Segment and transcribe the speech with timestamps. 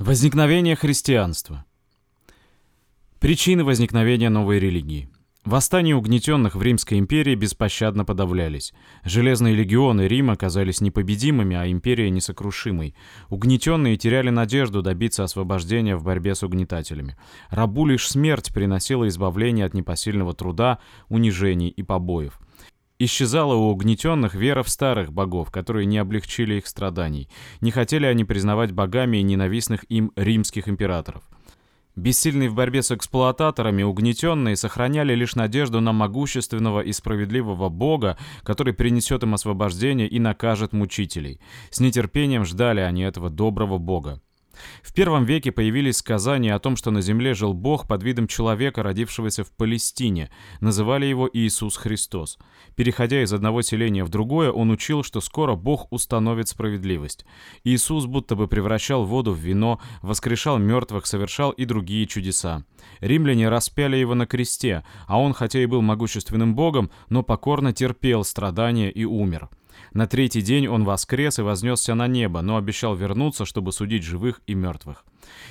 [0.00, 1.66] Возникновение христианства.
[3.18, 5.10] Причины возникновения новой религии.
[5.44, 8.72] Восстания угнетенных в Римской империи беспощадно подавлялись.
[9.04, 12.94] Железные легионы Рима казались непобедимыми, а империя несокрушимой.
[13.28, 17.18] Угнетенные теряли надежду добиться освобождения в борьбе с угнетателями.
[17.50, 20.78] Рабу лишь смерть приносила избавление от непосильного труда,
[21.10, 22.40] унижений и побоев.
[23.02, 27.30] Исчезала у угнетенных вера в старых богов, которые не облегчили их страданий.
[27.62, 31.22] Не хотели они признавать богами и ненавистных им римских императоров.
[31.96, 38.74] Бессильные в борьбе с эксплуататорами, угнетенные сохраняли лишь надежду на могущественного и справедливого бога, который
[38.74, 41.40] принесет им освобождение и накажет мучителей.
[41.70, 44.20] С нетерпением ждали они этого доброго бога.
[44.82, 48.82] В первом веке появились сказания о том, что на земле жил Бог под видом человека,
[48.82, 50.30] родившегося в Палестине.
[50.60, 52.38] Называли его Иисус Христос.
[52.76, 57.24] Переходя из одного селения в другое, он учил, что скоро Бог установит справедливость.
[57.64, 62.64] Иисус будто бы превращал воду в вино, воскрешал мертвых, совершал и другие чудеса.
[63.00, 68.24] Римляне распяли его на кресте, а он, хотя и был могущественным Богом, но покорно терпел
[68.24, 69.48] страдания и умер.
[69.92, 74.40] На третий день он воскрес и вознесся на небо, но обещал вернуться, чтобы судить живых
[74.46, 75.04] и мертвых.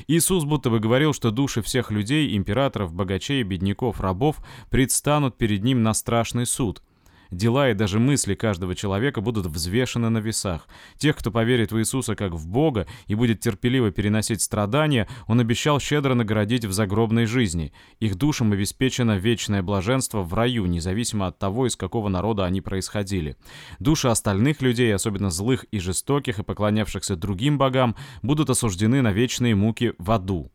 [0.08, 4.38] Иисус будто бы говорил, что души всех людей, императоров, богачей, бедняков, рабов
[4.69, 6.81] предстанут перед ним на страшный суд–
[7.31, 10.67] Дела и даже мысли каждого человека будут взвешены на весах.
[10.97, 15.80] Тех, кто поверит в Иисуса как в Бога и будет терпеливо переносить страдания, Он обещал
[15.80, 17.71] щедро наградить в загробной жизни.
[17.99, 23.38] Их душам обеспечено вечное блаженство в раю, независимо от того, из какого народа они происходили.
[23.80, 29.53] Души остальных людей, особенно злых и жестоких и поклонявшихся другим богам, будут осуждены на вечные
[29.53, 30.52] муки в аду.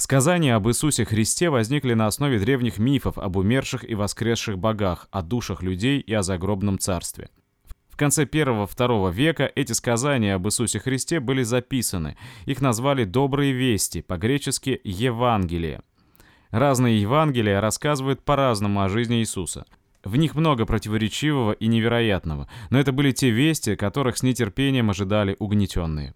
[0.00, 5.20] Сказания об Иисусе Христе возникли на основе древних мифов об умерших и воскресших богах, о
[5.20, 7.28] душах людей и о загробном царстве.
[7.90, 12.16] В конце первого-второго века эти сказания об Иисусе Христе были записаны.
[12.46, 15.82] Их назвали «добрые вести», по-гречески «Евангелие».
[16.48, 19.66] Разные Евангелия рассказывают по-разному о жизни Иисуса.
[20.02, 25.36] В них много противоречивого и невероятного, но это были те вести, которых с нетерпением ожидали
[25.38, 26.14] угнетенные.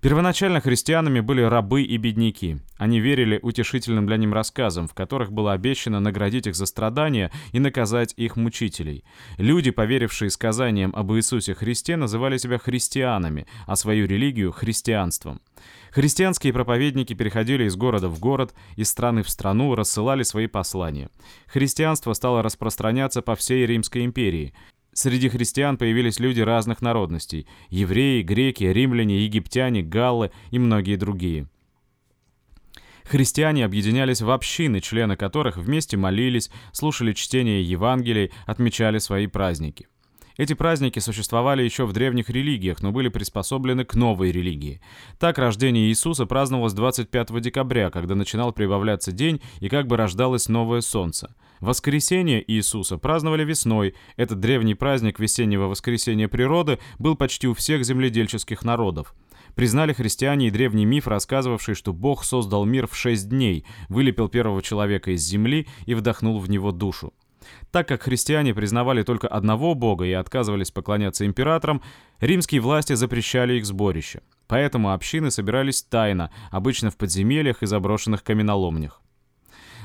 [0.00, 2.58] Первоначально христианами были рабы и бедняки.
[2.76, 7.58] Они верили утешительным для них рассказам, в которых было обещано наградить их за страдания и
[7.58, 9.04] наказать их мучителей.
[9.38, 15.40] Люди, поверившие сказаниям об Иисусе Христе, называли себя христианами, а свою религию– христианством.
[15.90, 21.08] Христианские проповедники переходили из города в город, из страны в страну, рассылали свои послания.
[21.46, 24.54] Христианство стало распространяться по всей Римской империи.
[24.98, 31.46] Среди христиан появились люди разных народностей– евреи, греки, римляне, египтяне, галлы и многие другие.
[33.04, 39.86] Христиане объединялись в общины, члены которых вместе молились, слушали чтение Евангелий, отмечали свои праздники.
[40.38, 44.80] Эти праздники существовали еще в древних религиях, но были приспособлены к новой религии.
[45.18, 50.80] Так рождение Иисуса праздновалось 25 декабря, когда начинал прибавляться день и как бы рождалось новое
[50.80, 51.34] солнце.
[51.58, 53.96] Воскресение Иисуса праздновали весной.
[54.16, 59.16] Этот древний праздник весеннего воскресения природы был почти у всех земледельческих народов.
[59.56, 64.62] Признали христиане и древний миф, рассказывавший, что Бог создал мир в шесть дней, вылепил первого
[64.62, 67.12] человека из земли и вдохнул в него душу.
[67.70, 71.82] Так как христиане признавали только одного бога и отказывались поклоняться императорам,
[72.20, 74.22] римские власти запрещали их сборище.
[74.46, 79.02] Поэтому общины собирались тайно, обычно в подземельях и заброшенных каменоломнях.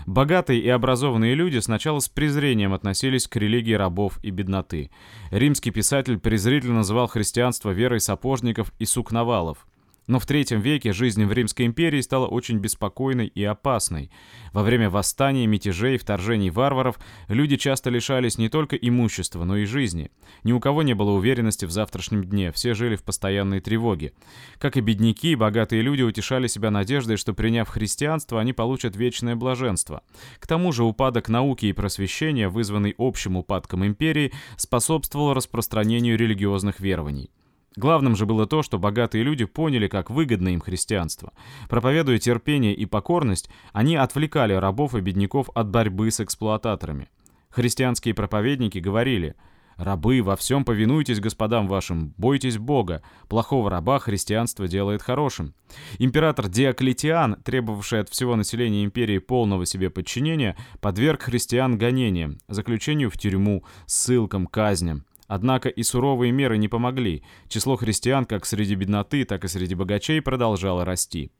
[0.05, 4.91] Богатые и образованные люди сначала с презрением относились к религии рабов и бедноты.
[5.31, 9.65] Римский писатель презрительно называл христианство верой сапожников и сукновалов.
[10.07, 14.11] Но в третьем веке жизнь в Римской империи стала очень беспокойной и опасной.
[14.51, 16.99] Во время восстаний, мятежей, вторжений варваров
[17.29, 20.11] люди часто лишались не только имущества, но и жизни.
[20.43, 24.13] Ни у кого не было уверенности в завтрашнем дне, все жили в постоянной тревоге.
[24.57, 30.03] Как и бедняки, богатые люди утешали себя надеждой, что приняв христианство, они получат вечное блаженство.
[30.39, 37.29] К тому же упадок науки и просвещения, вызванный общим упадком империи, способствовал распространению религиозных верований.
[37.75, 41.33] Главным же было то, что богатые люди поняли, как выгодно им христианство.
[41.69, 47.09] Проповедуя терпение и покорность, они отвлекали рабов и бедняков от борьбы с эксплуататорами.
[47.49, 49.35] Христианские проповедники говорили
[49.75, 55.55] «Рабы, во всем повинуйтесь господам вашим, бойтесь Бога, плохого раба христианство делает хорошим».
[55.97, 63.17] Император Диоклетиан, требовавший от всего населения империи полного себе подчинения, подверг христиан гонениям, заключению в
[63.17, 65.05] тюрьму, ссылкам, казням.
[65.33, 67.23] Однако и суровые меры не помогли.
[67.47, 71.31] Число христиан как среди бедноты, так и среди богачей продолжало расти.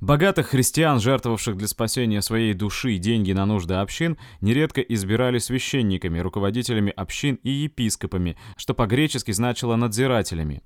[0.00, 6.92] Богатых христиан, жертвовавших для спасения своей души деньги на нужды общин, нередко избирали священниками, руководителями
[6.92, 10.62] общин и епископами, что по-гречески значило «надзирателями».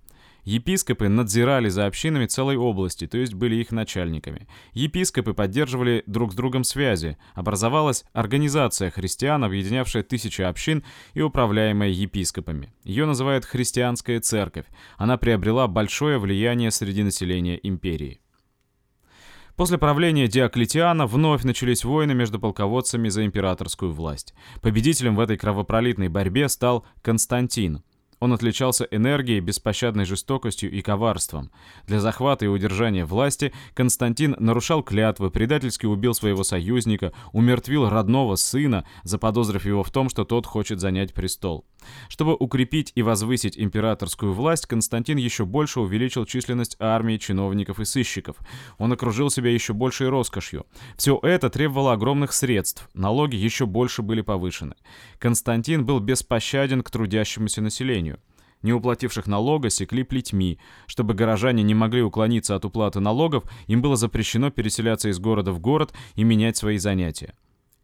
[0.47, 4.47] Епископы надзирали за общинами целой области, то есть были их начальниками.
[4.75, 7.19] Епископы поддерживали друг с другом связи.
[7.35, 10.85] Образовалась организация христиан, объединявшая тысячи общин
[11.15, 12.73] и управляемая епископами.
[12.85, 14.67] Ее называют христианская церковь.
[14.99, 18.21] Она приобрела большое влияние среди населения империи.
[19.57, 24.33] После правления Диоклетиана вновь начались войны между полководцами за императорскую власть.
[24.63, 27.83] Победителем в этой кровопролитной борьбе стал Константин.
[28.19, 31.51] Он отличался энергией, беспощадной жестокостью и коварством.
[31.87, 38.87] Для захвата и удержания власти Константин нарушал клятвы, предательски убил своего союзника, умертвил родного сына,
[39.03, 41.67] заподозрив его в том, что тот хочет занять престол.
[42.09, 48.37] Чтобы укрепить и возвысить императорскую власть, Константин еще больше увеличил численность армии, чиновников и сыщиков.
[48.79, 50.67] Он окружил себя еще большей роскошью.
[50.97, 54.75] Все это требовало огромных средств, налоги еще больше были повышены.
[55.19, 58.21] Константин был беспощаден к трудящемуся населению.
[58.62, 60.59] Не уплативших налога секли плетьми.
[60.87, 65.61] Чтобы горожане не могли уклониться от уплаты налогов, им было запрещено переселяться из города в
[65.61, 67.35] город и менять свои занятия.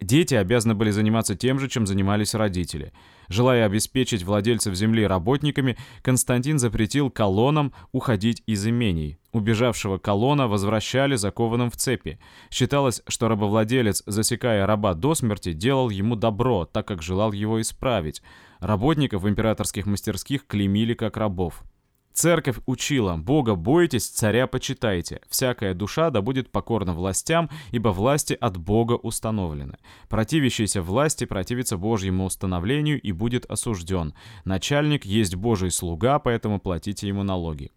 [0.00, 2.92] Дети обязаны были заниматься тем же, чем занимались родители.
[3.28, 9.18] Желая обеспечить владельцев земли работниками, Константин запретил колоннам уходить из имений.
[9.32, 12.18] Убежавшего колонна возвращали закованным в цепи.
[12.50, 18.22] Считалось, что рабовладелец, засекая раба до смерти, делал ему добро, так как желал его исправить.
[18.60, 21.64] Работников в императорских мастерских клеймили как рабов.
[22.12, 28.56] Церковь учила «Бога бойтесь, царя почитайте, всякая душа да будет покорна властям, ибо власти от
[28.58, 29.78] Бога установлены.
[30.08, 34.14] Противящийся власти противится Божьему установлению и будет осужден.
[34.44, 37.70] Начальник есть Божий слуга, поэтому платите ему налоги».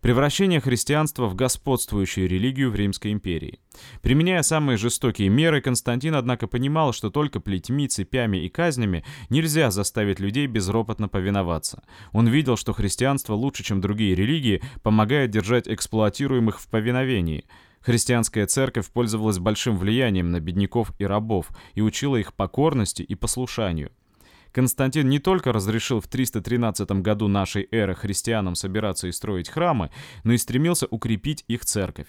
[0.00, 3.58] Превращение христианства в господствующую религию в Римской империи.
[4.00, 10.20] Применяя самые жестокие меры, Константин, однако, понимал, что только плетьми, цепями и казнями нельзя заставить
[10.20, 11.82] людей безропотно повиноваться.
[12.12, 17.44] Он видел, что христианство лучше, чем другие религии, помогает держать эксплуатируемых в повиновении.
[17.80, 23.90] Христианская церковь пользовалась большим влиянием на бедняков и рабов и учила их покорности и послушанию.
[24.52, 29.90] Константин не только разрешил в 313 году нашей эры христианам собираться и строить храмы,
[30.24, 32.08] но и стремился укрепить их церковь.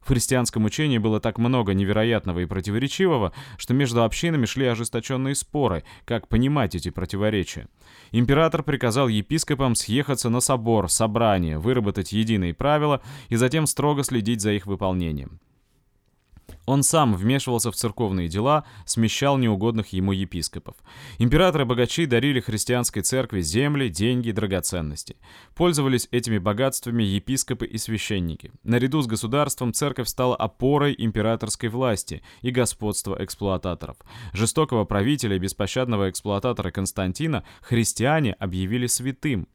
[0.00, 5.84] В христианском учении было так много невероятного и противоречивого, что между общинами шли ожесточенные споры,
[6.06, 7.68] как понимать эти противоречия.
[8.10, 14.52] Император приказал епископам съехаться на собор, собрание, выработать единые правила и затем строго следить за
[14.52, 15.38] их выполнением.
[16.66, 20.76] Он сам вмешивался в церковные дела, смещал неугодных ему епископов.
[21.18, 25.16] Императоры-богачи дарили христианской церкви земли, деньги, драгоценности.
[25.54, 28.52] Пользовались этими богатствами епископы и священники.
[28.62, 33.96] Наряду с государством церковь стала опорой императорской власти и господства эксплуататоров.
[34.32, 39.48] Жестокого правителя и беспощадного эксплуататора Константина христиане объявили святым.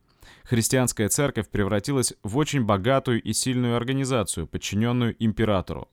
[0.44, 5.90] Христианская церковь превратилась в очень богатую и сильную организацию, подчиненную императору.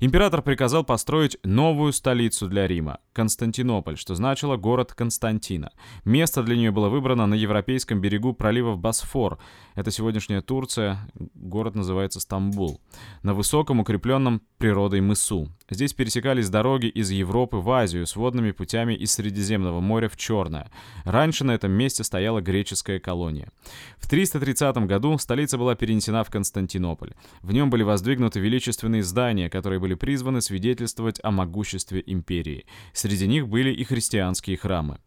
[0.00, 5.70] Император приказал построить новую столицу для Рима– Константинополь, что значило «город Константина».
[6.04, 9.38] Место для нее было выбрано на европейском берегу пролива Босфор.
[9.74, 10.98] Это сегодняшняя Турция,
[11.34, 12.80] город называется Стамбул.
[13.22, 15.48] На высоком укрепленном природой мысу.
[15.72, 20.70] Здесь пересекались дороги из Европы в Азию с водными путями из Средиземного моря в Черное.
[21.04, 23.48] Раньше на этом месте стояла греческая колония.
[23.96, 27.14] В 330 году столица была перенесена в Константинополь.
[27.40, 32.66] В нем были воздвигнуты величественные здания, которые были призваны свидетельствовать о могуществе империи.
[32.92, 34.98] Среди них были и христианские храмы.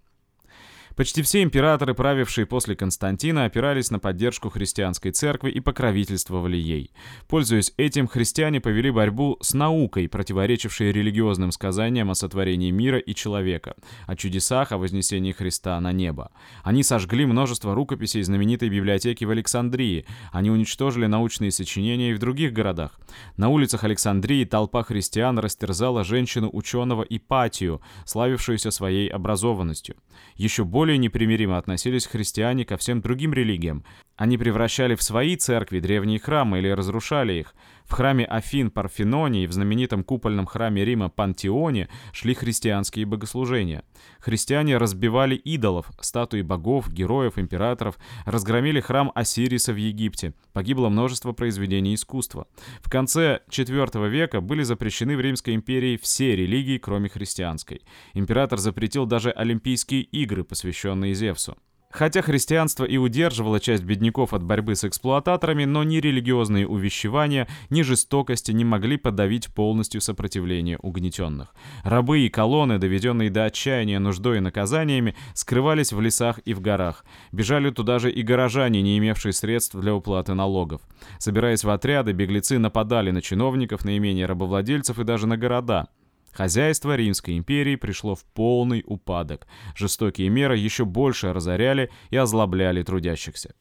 [0.95, 6.91] Почти все императоры, правившие после Константина, опирались на поддержку христианской церкви и покровительствовали ей.
[7.27, 13.75] Пользуясь этим, христиане повели борьбу с наукой, противоречившей религиозным сказаниям о сотворении мира и человека,
[14.07, 16.31] о чудесах, о вознесении Христа на небо.
[16.63, 22.53] Они сожгли множество рукописей знаменитой библиотеки в Александрии, они уничтожили научные сочинения и в других
[22.53, 22.97] городах.
[23.35, 29.97] На улицах Александрии толпа христиан растерзала женщину-ученого Ипатию, славившуюся своей образованностью.
[30.37, 33.83] Еще более более непримиримо относились христиане ко всем другим религиям.
[34.17, 37.53] Они превращали в свои церкви древние храмы или разрушали их.
[37.83, 43.83] В храме Афин Парфеноне и в знаменитом купольном храме Рима Пантеоне шли христианские богослужения.
[44.19, 50.33] Христиане разбивали идолов, статуи богов, героев, императоров, разгромили храм Осириса в Египте.
[50.53, 52.47] Погибло множество произведений искусства.
[52.81, 57.81] В конце IV века были запрещены в Римской империи все религии, кроме христианской.
[58.13, 61.57] Император запретил даже Олимпийские игры, посвященные Зевсу.
[61.95, 67.83] Хотя христианство и удерживало часть бедняков от борьбы с эксплуататорами, но ни религиозные увещевания, ни
[67.83, 71.55] жестокости не могли подавить полностью сопротивление угнетенных.
[71.85, 77.05] Рабы и колонны, доведенные до отчаяния нуждой и наказаниями, скрывались в лесах и в горах.
[77.31, 80.81] Бежали туда же и горожане, не имевшие средств для уплаты налогов.
[81.17, 85.87] Собираясь в отряды, беглецы нападали на чиновников, на имения рабовладельцев и даже на города.
[86.35, 89.47] Хозяйство Римской империи пришло в полный упадок.
[89.73, 93.55] Жестокие меры еще больше разоряли и озлобляли трудящихся.